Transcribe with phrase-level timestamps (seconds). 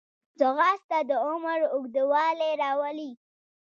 [0.39, 3.11] ځغاسته د عمر اوږدوالی راولي